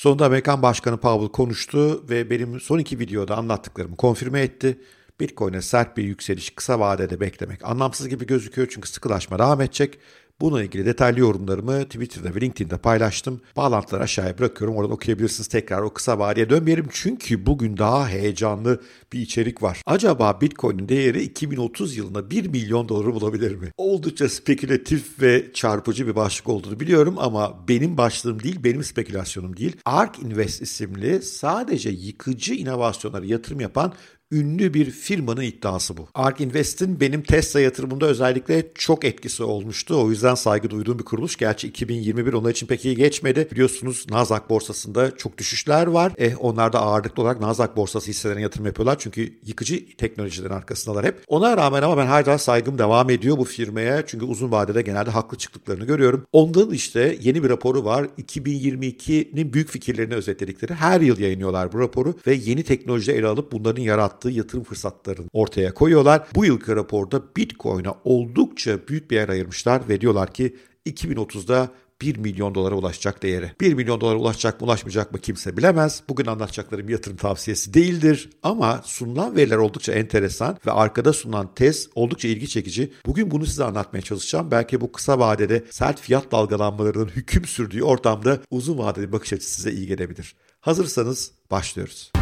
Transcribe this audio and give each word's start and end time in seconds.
Sonunda 0.00 0.26
Amerikan 0.26 0.62
Başkanı 0.62 0.96
Powell 0.96 1.28
konuştu 1.28 2.04
ve 2.10 2.30
benim 2.30 2.60
son 2.60 2.78
iki 2.78 2.98
videoda 2.98 3.36
anlattıklarımı 3.36 3.96
konfirme 3.96 4.40
etti. 4.40 4.80
Bitcoin'e 5.20 5.62
sert 5.62 5.96
bir 5.96 6.04
yükseliş 6.04 6.50
kısa 6.50 6.80
vadede 6.80 7.20
beklemek 7.20 7.64
anlamsız 7.64 8.08
gibi 8.08 8.26
gözüküyor 8.26 8.68
çünkü 8.70 8.88
sıkılaşma 8.88 9.38
devam 9.38 9.60
edecek. 9.60 9.98
Bununla 10.40 10.62
ilgili 10.62 10.86
detaylı 10.86 11.20
yorumlarımı 11.20 11.84
Twitter'da 11.84 12.34
ve 12.34 12.40
LinkedIn'de 12.40 12.78
paylaştım. 12.78 13.40
Bağlantıları 13.56 14.02
aşağıya 14.02 14.38
bırakıyorum. 14.38 14.76
Oradan 14.76 14.92
okuyabilirsiniz. 14.92 15.48
Tekrar 15.48 15.82
o 15.82 15.90
kısa 15.90 16.18
vadeye 16.18 16.50
dönmeyelim. 16.50 16.86
Çünkü 16.92 17.46
bugün 17.46 17.76
daha 17.76 18.08
heyecanlı 18.08 18.80
bir 19.12 19.20
içerik 19.20 19.62
var. 19.62 19.82
Acaba 19.86 20.40
Bitcoin'in 20.40 20.88
değeri 20.88 21.22
2030 21.22 21.96
yılında 21.96 22.30
1 22.30 22.46
milyon 22.46 22.88
doları 22.88 23.14
bulabilir 23.14 23.54
mi? 23.54 23.72
Oldukça 23.76 24.28
spekülatif 24.28 25.22
ve 25.22 25.52
çarpıcı 25.52 26.06
bir 26.06 26.16
başlık 26.16 26.48
olduğunu 26.48 26.80
biliyorum 26.80 27.14
ama 27.18 27.68
benim 27.68 27.96
başlığım 27.96 28.42
değil, 28.42 28.64
benim 28.64 28.84
spekülasyonum 28.84 29.56
değil. 29.56 29.76
ARK 29.84 30.18
Invest 30.18 30.62
isimli 30.62 31.22
sadece 31.22 31.90
yıkıcı 31.90 32.54
inovasyonlara 32.54 33.24
yatırım 33.26 33.60
yapan 33.60 33.92
ünlü 34.32 34.74
bir 34.74 34.90
firmanın 34.90 35.42
iddiası 35.42 35.96
bu. 35.96 36.08
ARK 36.14 36.40
Invest'in 36.40 37.00
benim 37.00 37.22
Tesla 37.22 37.60
yatırımında 37.60 38.06
özellikle 38.06 38.66
çok 38.74 39.04
etkisi 39.04 39.42
olmuştu. 39.42 40.02
O 40.02 40.10
yüzden 40.10 40.34
saygı 40.34 40.70
duyduğum 40.70 40.98
bir 40.98 41.04
kuruluş. 41.04 41.36
Gerçi 41.36 41.68
2021 41.68 42.32
onlar 42.32 42.50
için 42.50 42.66
pek 42.66 42.84
iyi 42.84 42.96
geçmedi. 42.96 43.48
Biliyorsunuz 43.52 44.06
Nasdaq 44.10 44.40
borsasında 44.48 45.16
çok 45.16 45.38
düşüşler 45.38 45.86
var. 45.86 46.12
Eh 46.18 46.32
onlar 46.40 46.72
da 46.72 46.80
ağırlıklı 46.80 47.22
olarak 47.22 47.40
Nasdaq 47.40 47.76
borsası 47.76 48.10
hisselerine 48.10 48.42
yatırım 48.42 48.66
yapıyorlar. 48.66 48.96
Çünkü 48.98 49.38
yıkıcı 49.46 49.96
teknolojilerin 49.96 50.54
arkasındalar 50.54 51.06
hep. 51.06 51.24
Ona 51.28 51.56
rağmen 51.56 51.82
ama 51.82 51.96
ben 51.96 52.06
hala 52.06 52.38
saygım 52.38 52.78
devam 52.78 53.10
ediyor 53.10 53.38
bu 53.38 53.44
firmaya. 53.44 54.06
Çünkü 54.06 54.24
uzun 54.24 54.50
vadede 54.52 54.82
genelde 54.82 55.10
haklı 55.10 55.38
çıktıklarını 55.38 55.84
görüyorum. 55.84 56.26
Ondan 56.32 56.70
işte 56.70 57.18
yeni 57.20 57.42
bir 57.42 57.48
raporu 57.48 57.84
var. 57.84 58.06
2022'nin 58.22 59.52
büyük 59.52 59.68
fikirlerini 59.68 60.14
özetledikleri. 60.14 60.74
Her 60.74 61.00
yıl 61.00 61.18
yayınlıyorlar 61.18 61.72
bu 61.72 61.80
raporu 61.80 62.14
ve 62.26 62.34
yeni 62.34 62.62
teknolojileri 62.62 63.18
ele 63.18 63.26
alıp 63.26 63.52
bunların 63.52 63.82
yarattığı 63.82 64.19
yarattığı 64.20 64.30
yatırım 64.30 64.64
fırsatlarını 64.64 65.26
ortaya 65.32 65.74
koyuyorlar. 65.74 66.26
Bu 66.34 66.44
yılki 66.44 66.76
raporda 66.76 67.22
Bitcoin'a 67.36 67.94
oldukça 68.04 68.78
büyük 68.88 69.10
bir 69.10 69.16
yer 69.16 69.28
ayırmışlar 69.28 69.88
ve 69.88 70.00
diyorlar 70.00 70.32
ki 70.32 70.56
2030'da 70.86 71.68
1 72.00 72.16
milyon 72.16 72.54
dolara 72.54 72.74
ulaşacak 72.74 73.22
değeri. 73.22 73.52
1 73.60 73.74
milyon 73.74 74.00
dolara 74.00 74.18
ulaşacak 74.18 74.60
mı 74.60 74.66
ulaşmayacak 74.66 75.12
mı 75.12 75.18
kimse 75.18 75.56
bilemez. 75.56 76.02
Bugün 76.08 76.26
anlatacaklarım 76.26 76.88
yatırım 76.88 77.16
tavsiyesi 77.16 77.74
değildir 77.74 78.30
ama 78.42 78.80
sunulan 78.84 79.36
veriler 79.36 79.56
oldukça 79.56 79.92
enteresan 79.92 80.58
ve 80.66 80.72
arkada 80.72 81.12
sunulan 81.12 81.54
tez 81.54 81.88
oldukça 81.94 82.28
ilgi 82.28 82.48
çekici. 82.48 82.92
Bugün 83.06 83.30
bunu 83.30 83.46
size 83.46 83.64
anlatmaya 83.64 84.02
çalışacağım. 84.02 84.50
Belki 84.50 84.80
bu 84.80 84.92
kısa 84.92 85.18
vadede 85.18 85.64
sert 85.70 86.00
fiyat 86.00 86.32
dalgalanmalarının 86.32 87.08
hüküm 87.08 87.44
sürdüğü 87.44 87.82
ortamda 87.82 88.38
uzun 88.50 88.78
vadeli 88.78 89.12
bakış 89.12 89.32
açısı 89.32 89.54
size 89.54 89.72
iyi 89.72 89.86
gelebilir. 89.86 90.34
Hazırsanız 90.60 91.32
başlıyoruz. 91.50 92.12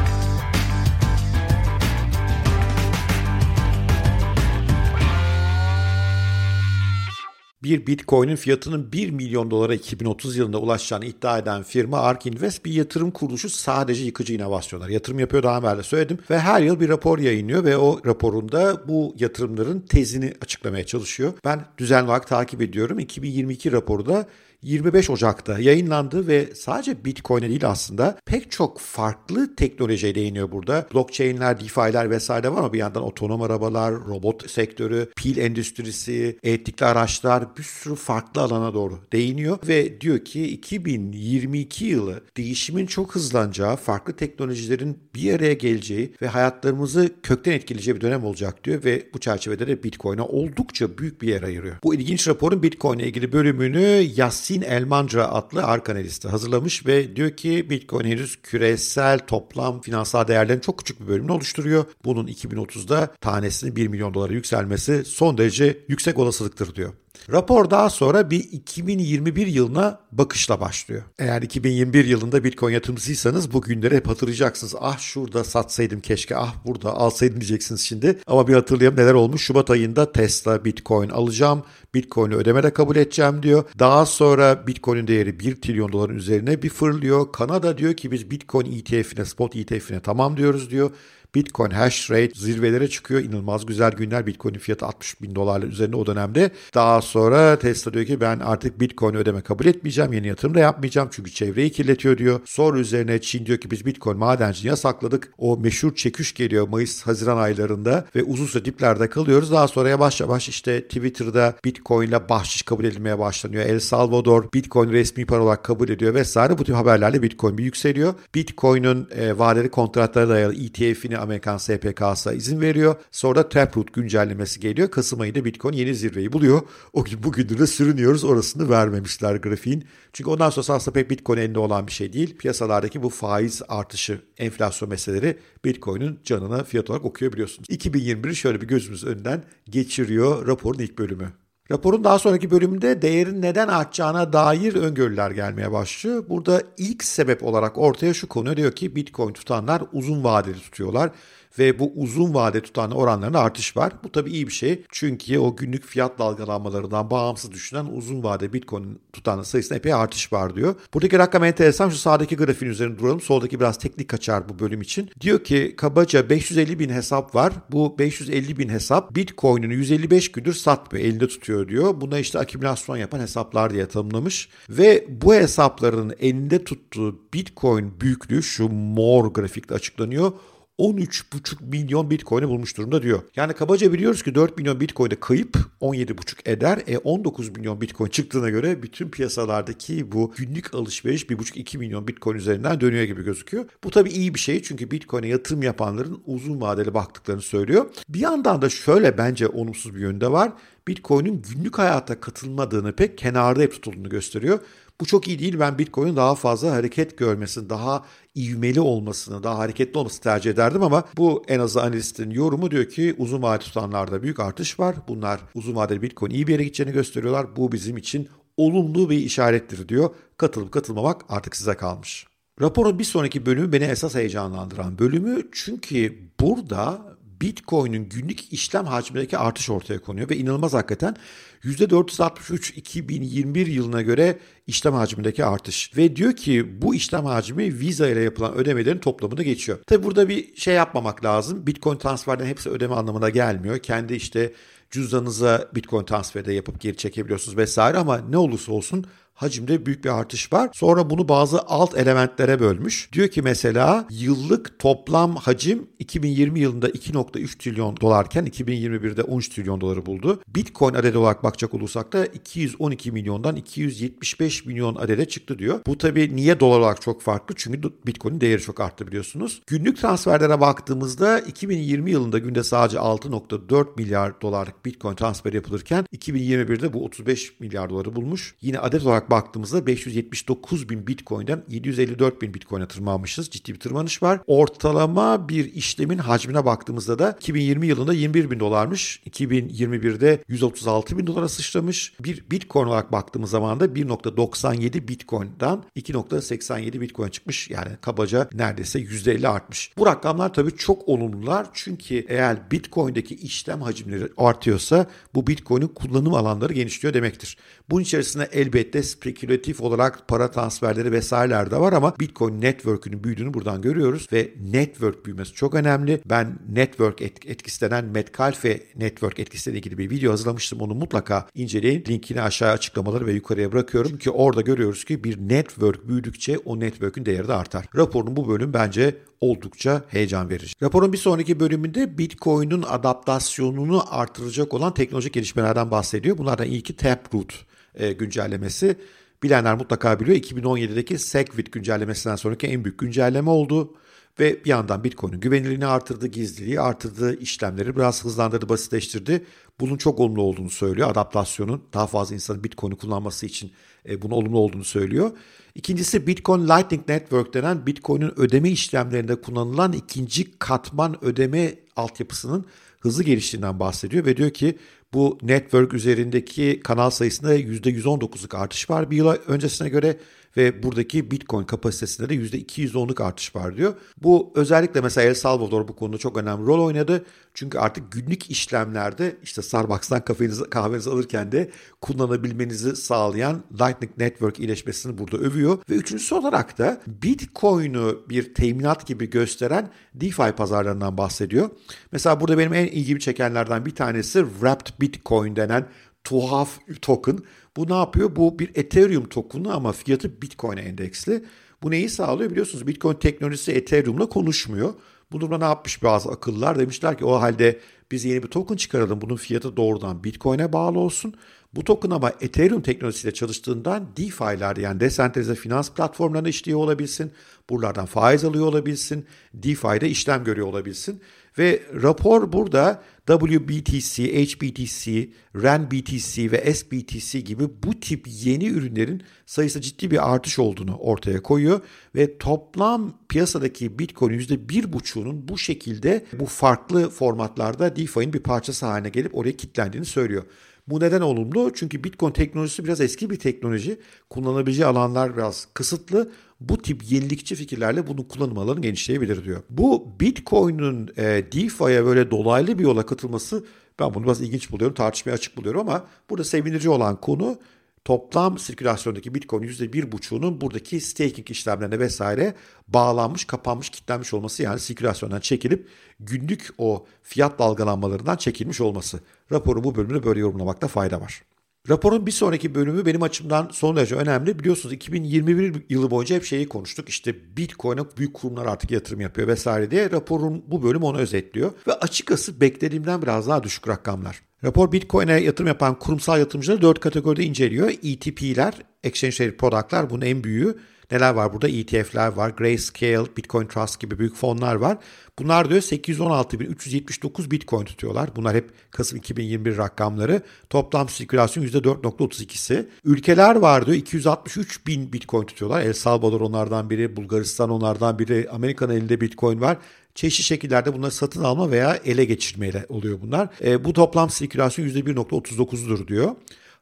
Bir 7.62 7.86
Bitcoin'in 7.86 8.36
fiyatının 8.36 8.92
1 8.92 9.10
milyon 9.10 9.50
dolara 9.50 9.74
2030 9.74 10.36
yılında 10.36 10.58
ulaşacağını 10.58 11.04
iddia 11.04 11.38
eden 11.38 11.62
firma 11.62 11.98
ARK 11.98 12.26
Invest 12.26 12.64
bir 12.64 12.72
yatırım 12.72 13.10
kuruluşu 13.10 13.48
sadece 13.48 14.04
yıkıcı 14.04 14.34
inovasyonlar. 14.34 14.88
Yatırım 14.88 15.18
yapıyor 15.18 15.42
daha 15.42 15.58
evvel 15.58 15.78
de 15.78 15.82
söyledim 15.82 16.18
ve 16.30 16.38
her 16.38 16.62
yıl 16.62 16.80
bir 16.80 16.88
rapor 16.88 17.18
yayınlıyor 17.18 17.64
ve 17.64 17.76
o 17.76 18.00
raporunda 18.06 18.88
bu 18.88 19.14
yatırımların 19.18 19.80
tezini 19.80 20.34
açıklamaya 20.42 20.86
çalışıyor. 20.86 21.32
Ben 21.44 21.64
düzenli 21.78 22.08
olarak 22.08 22.28
takip 22.28 22.62
ediyorum. 22.62 22.98
2022 22.98 23.72
raporu 23.72 24.06
da 24.06 24.26
25 24.62 25.10
Ocak'ta 25.10 25.58
yayınlandı 25.58 26.26
ve 26.26 26.54
sadece 26.54 27.04
Bitcoin'e 27.04 27.48
değil 27.48 27.68
aslında 27.68 28.18
pek 28.26 28.50
çok 28.50 28.78
farklı 28.78 29.56
teknolojiye 29.56 30.14
değiniyor 30.14 30.50
burada. 30.52 30.86
Blockchain'ler, 30.94 31.60
DeFi'ler 31.60 32.10
vesaire 32.10 32.52
var 32.52 32.58
ama 32.58 32.72
bir 32.72 32.78
yandan 32.78 33.02
otonom 33.02 33.42
arabalar, 33.42 33.94
robot 33.94 34.50
sektörü, 34.50 35.08
pil 35.16 35.36
endüstrisi, 35.36 36.38
elektrikli 36.42 36.84
araçlar 36.84 37.56
bir 37.56 37.62
sürü 37.62 37.94
farklı 37.94 38.40
alana 38.40 38.74
doğru 38.74 38.98
değiniyor 39.12 39.58
ve 39.68 40.00
diyor 40.00 40.24
ki 40.24 40.46
2022 40.46 41.84
yılı 41.84 42.20
değişimin 42.36 42.86
çok 42.86 43.14
hızlanacağı, 43.14 43.76
farklı 43.76 44.16
teknolojilerin 44.16 44.98
bir 45.14 45.34
araya 45.34 45.52
geleceği 45.52 46.14
ve 46.22 46.26
hayatlarımızı 46.26 47.10
kökten 47.22 47.52
etkileyeceği 47.52 47.96
bir 47.96 48.00
dönem 48.00 48.24
olacak 48.24 48.64
diyor 48.64 48.84
ve 48.84 49.06
bu 49.14 49.18
çerçevede 49.18 49.66
de 49.66 49.82
Bitcoin'e 49.82 50.22
oldukça 50.22 50.98
büyük 50.98 51.22
bir 51.22 51.28
yer 51.28 51.42
ayırıyor. 51.42 51.76
Bu 51.84 51.94
ilginç 51.94 52.28
raporun 52.28 52.62
Bitcoin'e 52.62 53.04
ilgili 53.04 53.32
bölümünü 53.32 54.08
Yas 54.16 54.47
Yasin 54.48 54.62
Elmanca 54.62 55.28
adlı 55.28 55.64
ARK 55.64 55.90
analisti 55.90 56.28
hazırlamış 56.28 56.86
ve 56.86 57.16
diyor 57.16 57.30
ki 57.30 57.70
Bitcoin 57.70 58.04
henüz 58.04 58.42
küresel 58.42 59.18
toplam 59.18 59.80
finansal 59.80 60.28
değerlerin 60.28 60.60
çok 60.60 60.78
küçük 60.78 61.00
bir 61.00 61.06
bölümünü 61.06 61.32
oluşturuyor. 61.32 61.84
Bunun 62.04 62.26
2030'da 62.26 63.06
tanesinin 63.20 63.76
1 63.76 63.88
milyon 63.88 64.14
dolara 64.14 64.32
yükselmesi 64.32 65.04
son 65.04 65.38
derece 65.38 65.78
yüksek 65.88 66.18
olasılıktır 66.18 66.74
diyor. 66.74 66.92
Rapor 67.32 67.70
daha 67.70 67.90
sonra 67.90 68.30
bir 68.30 68.38
2021 68.38 69.46
yılına 69.46 70.00
bakışla 70.12 70.60
başlıyor. 70.60 71.02
Eğer 71.18 71.42
2021 71.42 72.04
yılında 72.04 72.44
Bitcoin 72.44 72.74
yatırımcısıysanız 72.74 73.52
bu 73.52 73.62
günleri 73.62 73.96
hep 73.96 74.08
hatırlayacaksınız. 74.08 74.74
Ah 74.80 74.98
şurada 74.98 75.44
satsaydım 75.44 76.00
keşke, 76.00 76.36
ah 76.36 76.54
burada 76.64 76.92
alsaydım 76.94 77.40
diyeceksiniz 77.40 77.80
şimdi. 77.80 78.18
Ama 78.26 78.48
bir 78.48 78.54
hatırlayalım 78.54 78.98
neler 78.98 79.14
olmuş. 79.14 79.42
Şubat 79.42 79.70
ayında 79.70 80.12
Tesla 80.12 80.64
Bitcoin 80.64 81.08
alacağım, 81.08 81.62
Bitcoin'i 81.94 82.34
ödeme 82.34 82.62
de 82.62 82.72
kabul 82.72 82.96
edeceğim 82.96 83.42
diyor. 83.42 83.64
Daha 83.78 84.06
sonra 84.06 84.66
Bitcoin'in 84.66 85.06
değeri 85.06 85.40
1 85.40 85.60
trilyon 85.60 85.92
doların 85.92 86.16
üzerine 86.16 86.62
bir 86.62 86.70
fırlıyor. 86.70 87.32
Kanada 87.32 87.78
diyor 87.78 87.94
ki 87.94 88.10
biz 88.10 88.30
Bitcoin 88.30 88.72
ETF'ine, 88.72 89.24
spot 89.24 89.56
ETF'ine 89.56 90.00
tamam 90.00 90.36
diyoruz 90.36 90.70
diyor. 90.70 90.90
Bitcoin 91.34 91.70
hash 91.70 92.10
rate 92.10 92.32
zirvelere 92.34 92.88
çıkıyor. 92.88 93.20
İnanılmaz 93.20 93.66
güzel 93.66 93.92
günler. 93.92 94.26
Bitcoin'in 94.26 94.58
fiyatı 94.58 94.86
60 94.86 95.22
bin 95.22 95.34
dolarla 95.34 95.66
üzerinde 95.66 95.96
o 95.96 96.06
dönemde. 96.06 96.50
Daha 96.74 97.02
sonra 97.02 97.58
Tesla 97.58 97.92
diyor 97.92 98.04
ki 98.04 98.20
ben 98.20 98.38
artık 98.38 98.80
Bitcoin 98.80 99.14
ödeme 99.14 99.40
kabul 99.40 99.66
etmeyeceğim. 99.66 100.12
Yeni 100.12 100.26
yatırım 100.26 100.54
da 100.54 100.60
yapmayacağım 100.60 101.08
çünkü 101.12 101.30
çevreyi 101.30 101.72
kirletiyor 101.72 102.18
diyor. 102.18 102.40
Sonra 102.44 102.78
üzerine 102.78 103.20
Çin 103.20 103.46
diyor 103.46 103.58
ki 103.58 103.70
biz 103.70 103.86
Bitcoin 103.86 104.18
madenciliğini 104.18 104.68
yasakladık. 104.68 105.32
O 105.38 105.56
meşhur 105.56 105.94
çeküş 105.94 106.34
geliyor 106.34 106.68
Mayıs-Haziran 106.68 107.36
aylarında 107.36 108.06
ve 108.16 108.22
uzun 108.22 108.46
süre 108.46 108.64
diplerde 108.64 109.10
kalıyoruz. 109.10 109.52
Daha 109.52 109.68
sonra 109.68 109.88
yavaş 109.88 110.20
yavaş 110.20 110.48
işte 110.48 110.82
Twitter'da 110.82 111.54
Bitcoin 111.64 112.08
ile 112.08 112.28
bahşiş 112.28 112.62
kabul 112.62 112.84
edilmeye 112.84 113.18
başlanıyor. 113.18 113.62
El 113.62 113.80
Salvador 113.80 114.52
Bitcoin 114.54 114.92
resmi 114.92 115.26
para 115.26 115.42
olarak 115.42 115.64
kabul 115.64 115.88
ediyor 115.88 116.14
vesaire. 116.14 116.58
Bu 116.58 116.64
tip 116.64 116.74
haberlerle 116.74 117.22
Bitcoin 117.22 117.58
bir 117.58 117.64
yükseliyor. 117.64 118.14
Bitcoin'in 118.34 119.08
e, 119.16 119.38
vadeli 119.38 119.70
kontratlara 119.70 120.28
dayalı 120.28 120.54
ETF'ini 120.54 121.17
Amerikan 121.18 121.56
SPK'sa 121.56 122.32
izin 122.32 122.60
veriyor. 122.60 122.96
Sonra 123.10 123.36
da 123.36 123.48
Taproot 123.48 123.92
güncellemesi 123.92 124.60
geliyor. 124.60 124.90
Kasım 124.90 125.20
ayında 125.20 125.44
Bitcoin 125.44 125.72
yeni 125.72 125.94
zirveyi 125.94 126.32
buluyor. 126.32 126.62
O 126.92 127.04
gün 127.04 127.22
bugündür 127.22 127.58
de 127.58 127.66
sürünüyoruz. 127.66 128.24
Orasını 128.24 128.70
vermemişler 128.70 129.36
grafiğin. 129.36 129.84
Çünkü 130.12 130.30
ondan 130.30 130.50
sonra 130.50 130.76
aslında 130.76 130.94
pek 130.94 131.10
Bitcoin 131.10 131.38
elinde 131.38 131.58
olan 131.58 131.86
bir 131.86 131.92
şey 131.92 132.12
değil. 132.12 132.36
Piyasalardaki 132.36 133.02
bu 133.02 133.08
faiz 133.08 133.62
artışı, 133.68 134.20
enflasyon 134.38 134.90
meseleleri 134.90 135.38
Bitcoin'in 135.64 136.20
canına 136.24 136.64
fiyat 136.64 136.90
olarak 136.90 137.04
okuyor 137.04 137.32
biliyorsunuz. 137.32 137.68
2021'i 137.68 138.36
şöyle 138.36 138.60
bir 138.60 138.66
gözümüz 138.66 139.04
önünden 139.04 139.44
geçiriyor 139.70 140.46
raporun 140.46 140.78
ilk 140.78 140.98
bölümü. 140.98 141.32
Raporun 141.70 142.04
daha 142.04 142.18
sonraki 142.18 142.50
bölümünde 142.50 143.02
değerin 143.02 143.42
neden 143.42 143.68
artacağına 143.68 144.32
dair 144.32 144.74
öngörüler 144.74 145.30
gelmeye 145.30 145.72
başlıyor. 145.72 146.24
Burada 146.28 146.62
ilk 146.76 147.04
sebep 147.04 147.42
olarak 147.42 147.78
ortaya 147.78 148.14
şu 148.14 148.28
konu 148.28 148.56
diyor 148.56 148.72
ki 148.72 148.96
Bitcoin 148.96 149.32
tutanlar 149.32 149.82
uzun 149.92 150.24
vadeli 150.24 150.60
tutuyorlar 150.60 151.10
ve 151.58 151.78
bu 151.78 151.92
uzun 151.96 152.34
vade 152.34 152.60
tutan 152.60 152.90
oranlarında 152.90 153.40
artış 153.40 153.76
var. 153.76 153.92
Bu 154.04 154.12
tabii 154.12 154.30
iyi 154.30 154.46
bir 154.46 154.52
şey. 154.52 154.84
Çünkü 154.90 155.38
o 155.38 155.56
günlük 155.56 155.84
fiyat 155.84 156.18
dalgalanmalarından 156.18 157.10
bağımsız 157.10 157.52
düşünen 157.52 157.86
uzun 157.86 158.22
vade 158.22 158.52
Bitcoin 158.52 159.00
tutan 159.12 159.42
sayısında 159.42 159.78
epey 159.78 159.92
artış 159.92 160.32
var 160.32 160.56
diyor. 160.56 160.74
Buradaki 160.94 161.18
rakam 161.18 161.44
enteresan. 161.44 161.90
Şu 161.90 161.96
sağdaki 161.96 162.36
grafiğin 162.36 162.72
üzerinde 162.72 162.98
duralım. 162.98 163.20
Soldaki 163.20 163.60
biraz 163.60 163.78
teknik 163.78 164.08
kaçar 164.08 164.48
bu 164.48 164.58
bölüm 164.58 164.80
için. 164.80 165.10
Diyor 165.20 165.44
ki 165.44 165.74
kabaca 165.76 166.30
550 166.30 166.78
bin 166.78 166.88
hesap 166.88 167.34
var. 167.34 167.52
Bu 167.72 167.98
550 167.98 168.58
bin 168.58 168.68
hesap 168.68 169.16
Bitcoin'ini 169.16 169.74
155 169.74 170.32
gündür 170.32 170.54
satmıyor. 170.54 171.04
Elinde 171.04 171.28
tutuyor 171.28 171.68
diyor. 171.68 172.00
Buna 172.00 172.18
işte 172.18 172.38
akümülasyon 172.38 172.96
yapan 172.96 173.20
hesaplar 173.20 173.74
diye 173.74 173.86
tanımlamış. 173.86 174.48
Ve 174.70 175.06
bu 175.08 175.34
hesapların 175.34 176.14
elinde 176.20 176.64
tuttuğu 176.64 177.20
Bitcoin 177.34 178.00
büyüklüğü 178.00 178.42
şu 178.42 178.68
mor 178.68 179.32
grafikte 179.34 179.74
açıklanıyor. 179.74 180.32
13,5 180.78 181.56
milyon 181.60 182.10
bitcoin'i 182.10 182.48
bulmuş 182.48 182.76
durumda 182.76 183.02
diyor. 183.02 183.22
Yani 183.36 183.52
kabaca 183.52 183.92
biliyoruz 183.92 184.22
ki 184.22 184.34
4 184.34 184.58
milyon 184.58 184.80
bitcoin'e 184.80 185.14
kayıp 185.14 185.56
17,5 185.80 186.50
eder. 186.50 186.78
E 186.86 186.98
19 186.98 187.48
milyon 187.48 187.80
bitcoin 187.80 188.10
çıktığına 188.10 188.50
göre 188.50 188.82
bütün 188.82 189.08
piyasalardaki 189.08 190.12
bu 190.12 190.32
günlük 190.36 190.74
alışveriş 190.74 191.24
1,5-2 191.24 191.78
milyon 191.78 192.08
bitcoin 192.08 192.36
üzerinden 192.36 192.80
dönüyor 192.80 193.04
gibi 193.04 193.24
gözüküyor. 193.24 193.64
Bu 193.84 193.90
tabii 193.90 194.10
iyi 194.10 194.34
bir 194.34 194.38
şey 194.38 194.62
çünkü 194.62 194.90
bitcoin'e 194.90 195.28
yatırım 195.28 195.62
yapanların 195.62 196.22
uzun 196.26 196.60
vadeli 196.60 196.94
baktıklarını 196.94 197.42
söylüyor. 197.42 197.86
Bir 198.08 198.20
yandan 198.20 198.62
da 198.62 198.68
şöyle 198.68 199.18
bence 199.18 199.48
olumsuz 199.48 199.94
bir 199.94 200.00
yönde 200.00 200.32
var. 200.32 200.52
Bitcoin'in 200.88 201.42
günlük 201.42 201.78
hayata 201.78 202.20
katılmadığını 202.20 202.92
pek 202.92 203.18
kenarda 203.18 203.60
hep 203.60 203.72
tutulduğunu 203.72 204.08
gösteriyor. 204.08 204.58
Bu 205.00 205.06
çok 205.06 205.28
iyi 205.28 205.38
değil. 205.38 205.58
Ben 205.60 205.78
Bitcoin'in 205.78 206.16
daha 206.16 206.34
fazla 206.34 206.72
hareket 206.72 207.18
görmesini, 207.18 207.70
daha 207.70 208.04
ivmeli 208.36 208.80
olmasını, 208.80 209.42
daha 209.42 209.58
hareketli 209.58 209.98
olmasını 209.98 210.22
tercih 210.22 210.50
ederdim 210.50 210.82
ama 210.82 211.04
bu 211.16 211.42
en 211.48 211.60
azı 211.60 211.82
analistin 211.82 212.30
yorumu 212.30 212.70
diyor 212.70 212.84
ki 212.84 213.14
uzun 213.18 213.42
vade 213.42 213.64
tutanlarda 213.64 214.22
büyük 214.22 214.40
artış 214.40 214.80
var. 214.80 214.96
Bunlar 215.08 215.40
uzun 215.54 215.76
vadeli 215.76 216.02
Bitcoin 216.02 216.30
iyi 216.30 216.46
bir 216.46 216.52
yere 216.52 216.64
gideceğini 216.64 216.92
gösteriyorlar. 216.92 217.56
Bu 217.56 217.72
bizim 217.72 217.96
için 217.96 218.28
olumlu 218.56 219.10
bir 219.10 219.18
işarettir 219.18 219.88
diyor. 219.88 220.10
Katılıp 220.36 220.72
katılmamak 220.72 221.24
artık 221.28 221.56
size 221.56 221.74
kalmış. 221.74 222.26
Raporun 222.60 222.98
bir 222.98 223.04
sonraki 223.04 223.46
bölümü 223.46 223.72
beni 223.72 223.84
esas 223.84 224.14
heyecanlandıran 224.14 224.98
bölümü 224.98 225.42
çünkü 225.52 226.18
burada 226.40 227.17
Bitcoin'in 227.40 228.08
günlük 228.08 228.52
işlem 228.52 228.86
hacmindeki 228.86 229.38
artış 229.38 229.70
ortaya 229.70 229.98
konuyor 229.98 230.30
ve 230.30 230.36
inanılmaz 230.36 230.74
hakikaten 230.74 231.16
%463 231.64 232.74
2021 232.74 233.66
yılına 233.66 234.02
göre 234.02 234.38
işlem 234.66 234.94
hacmindeki 234.94 235.44
artış. 235.44 235.96
Ve 235.96 236.16
diyor 236.16 236.32
ki 236.32 236.82
bu 236.82 236.94
işlem 236.94 237.24
hacmi 237.24 237.80
Visa 237.80 238.08
ile 238.08 238.20
yapılan 238.20 238.54
ödemelerin 238.54 238.98
toplamını 238.98 239.42
geçiyor. 239.42 239.78
Tabi 239.86 240.04
burada 240.04 240.28
bir 240.28 240.56
şey 240.56 240.74
yapmamak 240.74 241.24
lazım. 241.24 241.66
Bitcoin 241.66 241.98
transferden 241.98 242.46
hepsi 242.46 242.70
ödeme 242.70 242.94
anlamına 242.94 243.28
gelmiyor. 243.28 243.78
Kendi 243.78 244.14
işte 244.14 244.52
cüzdanınıza 244.90 245.68
Bitcoin 245.74 246.04
transferi 246.04 246.54
yapıp 246.54 246.80
geri 246.80 246.96
çekebiliyorsunuz 246.96 247.56
vesaire 247.56 247.98
ama 247.98 248.18
ne 248.18 248.36
olursa 248.36 248.72
olsun 248.72 249.06
hacimde 249.38 249.86
büyük 249.86 250.04
bir 250.04 250.18
artış 250.18 250.52
var. 250.52 250.70
Sonra 250.72 251.10
bunu 251.10 251.28
bazı 251.28 251.60
alt 251.60 251.96
elementlere 251.96 252.60
bölmüş. 252.60 253.08
Diyor 253.12 253.28
ki 253.28 253.42
mesela 253.42 254.06
yıllık 254.10 254.78
toplam 254.78 255.36
hacim 255.36 255.86
2020 255.98 256.60
yılında 256.60 256.88
2.3 256.88 257.58
trilyon 257.58 257.96
dolarken 258.00 258.46
2021'de 258.46 259.22
13 259.22 259.48
trilyon 259.48 259.80
doları 259.80 260.06
buldu. 260.06 260.42
Bitcoin 260.48 260.94
adedi 260.94 261.18
olarak 261.18 261.44
bakacak 261.44 261.74
olursak 261.74 262.12
da 262.12 262.26
212 262.26 263.12
milyondan 263.12 263.56
275 263.56 264.66
milyon 264.66 264.94
adede 264.94 265.28
çıktı 265.28 265.58
diyor. 265.58 265.80
Bu 265.86 265.98
tabii 265.98 266.36
niye 266.36 266.60
dolar 266.60 266.78
olarak 266.78 267.02
çok 267.02 267.22
farklı? 267.22 267.54
Çünkü 267.58 267.82
Bitcoin'in 268.06 268.40
değeri 268.40 268.62
çok 268.62 268.80
arttı 268.80 269.06
biliyorsunuz. 269.06 269.62
Günlük 269.66 269.98
transferlere 269.98 270.60
baktığımızda 270.60 271.40
2020 271.40 272.10
yılında 272.10 272.38
günde 272.38 272.62
sadece 272.62 272.98
6.4 272.98 273.86
milyar 273.96 274.40
dolarlık 274.40 274.84
Bitcoin 274.84 275.14
transferi 275.14 275.56
yapılırken 275.56 276.04
2021'de 276.16 276.92
bu 276.92 277.04
35 277.04 277.60
milyar 277.60 277.90
doları 277.90 278.16
bulmuş. 278.16 278.54
Yine 278.60 278.78
adet 278.78 279.06
olarak 279.06 279.27
baktığımızda 279.30 279.86
579 279.86 280.88
bin 280.88 281.06
Bitcoin'den 281.06 281.64
754 281.68 282.42
bin 282.42 282.54
Bitcoin'e 282.54 282.88
tırmanmışız. 282.88 283.50
Ciddi 283.50 283.74
bir 283.74 283.80
tırmanış 283.80 284.22
var. 284.22 284.40
Ortalama 284.46 285.48
bir 285.48 285.74
işlemin 285.74 286.18
hacmine 286.18 286.64
baktığımızda 286.64 287.18
da 287.18 287.36
2020 287.40 287.86
yılında 287.86 288.12
21 288.12 288.50
bin 288.50 288.60
dolarmış. 288.60 289.20
2021'de 289.30 290.44
136 290.48 291.18
bin 291.18 291.26
dolara 291.26 291.48
sıçramış. 291.48 292.12
Bir 292.20 292.44
Bitcoin 292.50 292.86
olarak 292.86 293.12
baktığımız 293.12 293.50
zaman 293.50 293.80
da 293.80 293.86
1.97 293.86 295.08
Bitcoin'dan 295.08 295.84
2.87 295.96 297.00
Bitcoin 297.00 297.30
çıkmış. 297.30 297.70
Yani 297.70 297.90
kabaca 298.00 298.48
neredeyse 298.54 298.98
%50 298.98 299.48
artmış. 299.48 299.92
Bu 299.98 300.06
rakamlar 300.06 300.54
tabii 300.54 300.76
çok 300.76 301.08
olumlular. 301.08 301.66
Çünkü 301.72 302.24
eğer 302.28 302.70
Bitcoin'deki 302.70 303.34
işlem 303.34 303.82
hacimleri 303.82 304.28
artıyorsa 304.36 305.06
bu 305.34 305.46
Bitcoin'in 305.46 305.88
kullanım 305.88 306.34
alanları 306.34 306.72
genişliyor 306.72 307.14
demektir. 307.14 307.56
Bunun 307.90 308.02
içerisinde 308.02 308.48
elbette 308.52 309.02
spekülatif 309.18 309.80
olarak 309.80 310.28
para 310.28 310.50
transferleri 310.50 311.12
vesaireler 311.12 311.70
de 311.70 311.76
var 311.76 311.92
ama 311.92 312.14
Bitcoin 312.20 312.60
network'ünün 312.60 313.24
büyüdüğünü 313.24 313.54
buradan 313.54 313.82
görüyoruz 313.82 314.26
ve 314.32 314.50
network 314.60 315.26
büyümesi 315.26 315.52
çok 315.52 315.74
önemli. 315.74 316.20
Ben 316.26 316.58
network 316.68 317.22
etkisi 317.22 317.80
denen 317.80 318.04
Metcalfe 318.04 318.82
network 318.96 319.38
etkisiyle 319.38 319.78
ilgili 319.78 319.98
bir 319.98 320.10
video 320.10 320.32
hazırlamıştım. 320.32 320.80
Onu 320.80 320.94
mutlaka 320.94 321.46
inceleyin. 321.54 322.04
Linkini 322.08 322.42
aşağıya 322.42 322.74
açıklamaları 322.74 323.26
ve 323.26 323.32
yukarıya 323.32 323.72
bırakıyorum. 323.72 324.10
Çünkü 324.10 324.30
orada 324.30 324.60
görüyoruz 324.60 325.04
ki 325.04 325.24
bir 325.24 325.38
network 325.38 326.08
büyüdükçe 326.08 326.58
o 326.58 326.80
network'ün 326.80 327.26
değeri 327.26 327.48
de 327.48 327.54
artar. 327.54 327.86
Raporun 327.96 328.36
bu 328.36 328.48
bölüm 328.48 328.72
bence 328.72 329.16
oldukça 329.40 330.02
heyecan 330.08 330.50
verici. 330.50 330.72
Raporun 330.82 331.12
bir 331.12 331.18
sonraki 331.18 331.60
bölümünde 331.60 332.18
Bitcoin'in 332.18 332.82
adaptasyonunu 332.82 334.04
artıracak 334.10 334.74
olan 334.74 334.94
teknolojik 334.94 335.32
gelişmelerden 335.32 335.90
bahsediyor. 335.90 336.38
Bunlardan 336.38 336.66
ilki 336.66 336.96
Taproot 336.96 337.64
e, 337.94 338.12
güncellemesi. 338.12 338.96
Bilenler 339.42 339.74
mutlaka 339.74 340.20
biliyor 340.20 340.36
2017'deki 340.36 341.18
SegWit 341.18 341.72
güncellemesinden 341.72 342.36
sonraki 342.36 342.66
en 342.66 342.84
büyük 342.84 342.98
güncelleme 342.98 343.50
oldu. 343.50 343.94
Ve 344.40 344.64
bir 344.64 344.70
yandan 344.70 345.04
Bitcoin'in 345.04 345.40
güvenilirliğini 345.40 345.86
artırdı, 345.86 346.26
gizliliği 346.26 346.80
artırdı, 346.80 347.38
işlemleri 347.38 347.96
biraz 347.96 348.24
hızlandırdı, 348.24 348.68
basitleştirdi. 348.68 349.44
Bunun 349.80 349.96
çok 349.96 350.20
olumlu 350.20 350.42
olduğunu 350.42 350.70
söylüyor. 350.70 351.10
Adaptasyonun 351.10 351.82
daha 351.94 352.06
fazla 352.06 352.34
insanın 352.34 352.64
Bitcoin'i 352.64 352.96
kullanması 352.96 353.46
için 353.46 353.72
e, 354.08 354.22
bunun 354.22 354.34
olumlu 354.34 354.58
olduğunu 354.58 354.84
söylüyor. 354.84 355.30
İkincisi 355.74 356.26
Bitcoin 356.26 356.68
Lightning 356.68 357.08
Network 357.08 357.54
denen 357.54 357.86
Bitcoin'in 357.86 358.40
ödeme 358.40 358.70
işlemlerinde 358.70 359.40
kullanılan 359.40 359.92
ikinci 359.92 360.58
katman 360.58 361.24
ödeme 361.24 361.74
altyapısının 361.96 362.64
hızlı 363.00 363.24
geliştiğinden 363.24 363.80
bahsediyor 363.80 364.24
ve 364.24 364.36
diyor 364.36 364.50
ki 364.50 364.78
bu 365.12 365.38
network 365.42 365.94
üzerindeki 365.94 366.80
kanal 366.84 367.10
sayısında 367.10 367.56
%119'luk 367.56 368.56
artış 368.56 368.90
var 368.90 369.10
bir 369.10 369.16
yıl 369.16 369.26
öncesine 369.26 369.88
göre 369.88 370.16
ve 370.56 370.82
buradaki 370.82 371.30
Bitcoin 371.30 371.64
kapasitesinde 371.64 372.28
de 372.28 372.34
%210'luk 372.34 373.22
artış 373.22 373.56
var 373.56 373.76
diyor. 373.76 373.94
Bu 374.22 374.52
özellikle 374.54 375.00
mesela 375.00 375.28
El 375.28 375.34
Salvador 375.34 375.88
bu 375.88 375.96
konuda 375.96 376.18
çok 376.18 376.36
önemli 376.36 376.66
rol 376.66 376.84
oynadı. 376.84 377.24
Çünkü 377.58 377.78
artık 377.78 378.12
günlük 378.12 378.50
işlemlerde 378.50 379.36
işte 379.42 379.62
Starbucks'tan 379.62 380.24
kahvenizi, 380.24 380.70
kahvenizi 380.70 381.10
alırken 381.10 381.52
de 381.52 381.70
kullanabilmenizi 382.00 382.96
sağlayan 382.96 383.64
Lightning 383.72 384.18
Network 384.18 384.58
iyileşmesini 384.58 385.18
burada 385.18 385.36
övüyor. 385.36 385.78
Ve 385.90 385.94
üçüncüsü 385.94 386.34
olarak 386.34 386.78
da 386.78 387.00
Bitcoin'u 387.06 388.22
bir 388.28 388.54
teminat 388.54 389.06
gibi 389.06 389.30
gösteren 389.30 389.90
DeFi 390.14 390.52
pazarlarından 390.52 391.18
bahsediyor. 391.18 391.70
Mesela 392.12 392.40
burada 392.40 392.58
benim 392.58 392.74
en 392.74 392.86
ilgimi 392.86 393.20
çekenlerden 393.20 393.86
bir 393.86 393.94
tanesi 393.94 394.44
Wrapped 394.60 395.00
Bitcoin 395.00 395.56
denen 395.56 395.86
tuhaf 396.24 396.78
token. 397.02 397.38
Bu 397.76 397.88
ne 397.88 397.94
yapıyor? 397.94 398.36
Bu 398.36 398.58
bir 398.58 398.70
Ethereum 398.74 399.28
token'u 399.28 399.72
ama 399.72 399.92
fiyatı 399.92 400.42
Bitcoin'e 400.42 400.80
endeksli. 400.80 401.44
Bu 401.82 401.90
neyi 401.90 402.08
sağlıyor 402.08 402.50
biliyorsunuz 402.50 402.86
Bitcoin 402.86 403.14
teknolojisi 403.14 403.72
Ethereum'la 403.72 404.28
konuşmuyor. 404.28 404.94
Bu 405.32 405.40
durumda 405.40 405.58
ne 405.58 405.64
yapmış 405.64 406.02
bazı 406.02 406.28
akıllar? 406.30 406.78
Demişler 406.78 407.18
ki 407.18 407.24
o 407.24 407.40
halde 407.40 407.80
biz 408.10 408.24
yeni 408.24 408.42
bir 408.42 408.48
token 408.48 408.76
çıkaralım. 408.76 409.20
Bunun 409.20 409.36
fiyatı 409.36 409.76
doğrudan 409.76 410.24
Bitcoin'e 410.24 410.72
bağlı 410.72 410.98
olsun. 410.98 411.34
Bu 411.74 411.84
token 411.84 412.10
ama 412.10 412.32
Ethereum 412.40 412.82
teknolojisiyle 412.82 413.34
çalıştığından 413.34 414.08
DeFi'ler 414.16 414.76
yani 414.76 415.00
desentralize 415.00 415.54
finans 415.54 415.90
platformlarına 415.90 416.48
işliyor 416.48 416.78
olabilsin. 416.78 417.32
Buralardan 417.70 418.06
faiz 418.06 418.44
alıyor 418.44 418.66
olabilsin. 418.66 419.26
DeFi'de 419.54 420.08
işlem 420.08 420.44
görüyor 420.44 420.66
olabilsin. 420.66 421.20
Ve 421.58 421.82
rapor 422.02 422.52
burada 422.52 423.02
WBTC, 423.26 424.44
HBTC, 424.44 425.28
RANBTC 425.62 426.52
ve 426.52 426.74
SBTC 426.74 427.40
gibi 427.40 427.64
bu 427.82 428.00
tip 428.00 428.26
yeni 428.26 428.66
ürünlerin 428.66 429.22
sayısı 429.46 429.80
ciddi 429.80 430.10
bir 430.10 430.34
artış 430.34 430.58
olduğunu 430.58 430.96
ortaya 430.96 431.42
koyuyor 431.42 431.80
ve 432.14 432.38
toplam 432.38 433.12
piyasadaki 433.28 433.98
Bitcoin 433.98 434.38
%1,5'unun 434.38 435.48
bu 435.48 435.58
şekilde 435.58 436.26
bu 436.40 436.46
farklı 436.46 437.10
formatlarda 437.10 437.96
DeFi'nin 437.96 438.32
bir 438.32 438.40
parçası 438.40 438.86
haline 438.86 439.08
gelip 439.08 439.34
oraya 439.34 439.52
kilitlendiğini 439.52 440.06
söylüyor. 440.06 440.44
Bu 440.88 441.00
neden 441.00 441.20
olumlu? 441.20 441.72
Çünkü 441.74 442.04
Bitcoin 442.04 442.32
teknolojisi 442.32 442.84
biraz 442.84 443.00
eski 443.00 443.30
bir 443.30 443.36
teknoloji. 443.36 444.00
Kullanabileceği 444.30 444.86
alanlar 444.86 445.36
biraz 445.36 445.68
kısıtlı. 445.74 446.30
Bu 446.60 446.82
tip 446.82 447.10
yenilikçi 447.10 447.54
fikirlerle 447.54 448.06
bunun 448.06 448.22
kullanım 448.22 448.58
alanı 448.58 448.80
genişleyebilir 448.80 449.44
diyor. 449.44 449.62
Bu 449.70 450.14
Bitcoin'in 450.20 451.10
e, 451.16 451.22
DeFi'ye 451.52 452.04
böyle 452.04 452.30
dolaylı 452.30 452.78
bir 452.78 452.84
yola 452.84 453.06
katılması 453.06 453.64
ben 453.98 454.14
bunu 454.14 454.24
biraz 454.24 454.40
ilginç 454.40 454.70
buluyorum, 454.70 454.94
tartışmaya 454.94 455.32
açık 455.32 455.56
buluyorum 455.56 455.80
ama 455.80 456.06
burada 456.30 456.44
sevindirici 456.44 456.90
olan 456.90 457.20
konu 457.20 457.58
toplam 458.04 458.58
sirkülasyondaki 458.58 459.34
Bitcoin 459.34 459.62
%1,5'unun 459.62 460.60
buradaki 460.60 461.00
staking 461.00 461.50
işlemlerine 461.50 461.98
vesaire 461.98 462.54
bağlanmış, 462.88 463.44
kapanmış, 463.44 463.90
kilitlenmiş 463.90 464.34
olması 464.34 464.62
yani 464.62 464.80
sirkülasyondan 464.80 465.40
çekilip 465.40 465.88
günlük 466.20 466.68
o 466.78 467.06
fiyat 467.22 467.58
dalgalanmalarından 467.58 468.36
çekilmiş 468.36 468.80
olması. 468.80 469.20
Raporun 469.52 469.84
bu 469.84 469.94
bölümünü 469.94 470.24
böyle 470.24 470.40
yorumlamakta 470.40 470.88
fayda 470.88 471.20
var. 471.20 471.42
Raporun 471.88 472.26
bir 472.26 472.32
sonraki 472.32 472.74
bölümü 472.74 473.06
benim 473.06 473.22
açımdan 473.22 473.68
son 473.72 473.96
derece 473.96 474.14
önemli. 474.14 474.58
Biliyorsunuz 474.58 474.92
2021 474.92 475.82
yılı 475.88 476.10
boyunca 476.10 476.36
hep 476.36 476.44
şeyi 476.44 476.68
konuştuk. 476.68 477.08
İşte 477.08 477.34
Bitcoin'e 477.56 478.00
büyük 478.16 478.34
kurumlar 478.34 478.66
artık 478.66 478.90
yatırım 478.90 479.20
yapıyor 479.20 479.48
vesaire 479.48 479.90
diye. 479.90 480.10
Raporun 480.10 480.64
bu 480.66 480.82
bölümü 480.82 481.04
onu 481.04 481.18
özetliyor. 481.18 481.72
Ve 481.86 481.92
açıkçası 481.92 482.60
beklediğimden 482.60 483.22
biraz 483.22 483.48
daha 483.48 483.62
düşük 483.62 483.88
rakamlar. 483.88 484.42
Rapor 484.64 484.92
Bitcoin'e 484.92 485.40
yatırım 485.40 485.68
yapan 485.68 485.98
kurumsal 485.98 486.38
yatırımcıları 486.38 486.82
dört 486.82 487.00
kategoride 487.00 487.44
inceliyor. 487.44 487.90
ETP'ler, 487.90 488.74
Exchange 489.04 489.36
Traded 489.36 489.56
Product'lar 489.56 490.10
bunun 490.10 490.22
en 490.22 490.44
büyüğü. 490.44 490.78
Neler 491.10 491.34
var 491.34 491.52
burada? 491.52 491.68
ETF'ler 491.68 492.28
var, 492.28 492.50
Grayscale, 492.50 493.36
Bitcoin 493.36 493.66
Trust 493.66 494.00
gibi 494.00 494.18
büyük 494.18 494.36
fonlar 494.36 494.74
var. 494.74 494.98
Bunlar 495.38 495.70
diyor 495.70 495.80
816.379 495.80 497.50
Bitcoin 497.50 497.84
tutuyorlar. 497.84 498.30
Bunlar 498.36 498.54
hep 498.56 498.70
Kasım 498.90 499.18
2021 499.18 499.76
rakamları. 499.76 500.42
Toplam 500.70 501.08
sirkülasyon 501.08 501.64
%4.32'si. 501.64 502.86
Ülkeler 503.04 503.56
var 503.56 503.86
diyor 503.86 503.96
263 503.96 504.86
bin 504.86 505.12
Bitcoin 505.12 505.46
tutuyorlar. 505.46 505.80
El 505.80 505.92
Salvador 505.92 506.40
onlardan 506.40 506.90
biri, 506.90 507.16
Bulgaristan 507.16 507.70
onlardan 507.70 508.18
biri, 508.18 508.48
Amerika'nın 508.50 508.94
elinde 508.94 509.20
Bitcoin 509.20 509.60
var 509.60 509.78
çeşitli 510.18 510.44
şekillerde 510.44 510.94
bunları 510.94 511.10
satın 511.10 511.44
alma 511.44 511.70
veya 511.70 511.96
ele 512.04 512.24
geçirmeyle 512.24 512.86
oluyor 512.88 513.18
bunlar. 513.22 513.48
E, 513.64 513.84
bu 513.84 513.92
toplam 513.92 514.30
sirkülasyon 514.30 514.86
%1.39'dur 514.86 516.08
diyor. 516.08 516.30